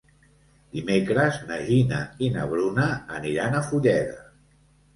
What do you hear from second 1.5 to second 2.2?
na Gina